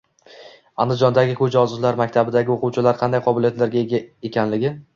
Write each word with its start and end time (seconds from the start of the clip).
Andijondagi 0.85 1.35
ko‘zi 1.41 1.59
ojizlar 1.61 2.01
maktabidagi 2.01 2.53
o‘quvchilar 2.55 2.99
qanday 3.05 3.25
qobiliyatlarga 3.29 3.87
ega 3.87 4.05
ekanligi 4.31 4.77